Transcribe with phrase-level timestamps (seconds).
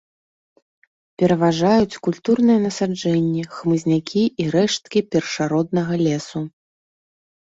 [1.21, 6.39] Пераважаюць культурныя насаджэнні, хмызнякі і рэшткі першароднага лесу.